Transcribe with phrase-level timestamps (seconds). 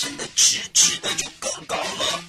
[0.00, 2.24] 伸的直直的就更高了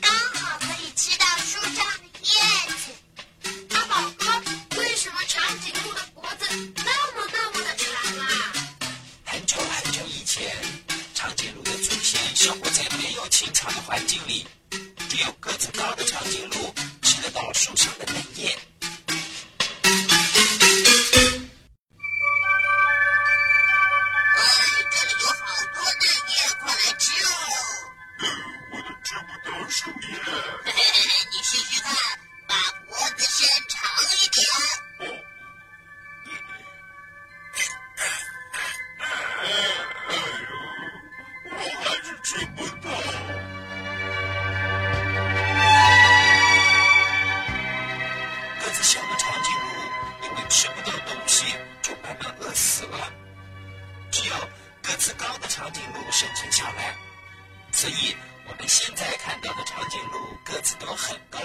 [0.00, 2.30] 刚好可以吃到树上的叶
[2.70, 3.74] 子。
[3.74, 6.46] 阿宝哥为什么长颈鹿的脖子。
[6.76, 8.52] 那么那么的长啊
[9.24, 10.56] 很久很久以前
[11.14, 14.46] 长颈鹿的祖先生活在没有清草的环境里
[15.08, 15.66] 只有个子。
[15.76, 16.22] 高的长
[42.26, 42.90] 睡不到，
[48.60, 53.12] 个子小的长颈鹿因为吃不到东西，就慢慢饿死了。
[54.10, 54.34] 只有
[54.82, 56.96] 个子高的长颈鹿生存下来，
[57.70, 58.16] 所以
[58.48, 61.38] 我们现在看到的长颈鹿个子都很高，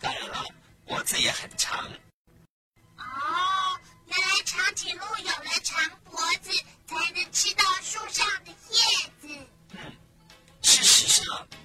[0.00, 0.42] 当然了，
[0.86, 1.84] 脖子也很长。
[2.96, 3.04] 哦，
[4.06, 5.78] 原来长颈鹿有了长。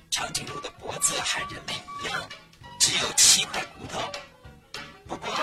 [0.10, 2.30] 长颈鹿的脖子和人类一样，
[2.80, 4.02] 只有七块骨头。
[5.08, 5.34] 不过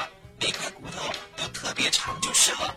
[0.41, 2.75] 每块骨头都特别长，就是了。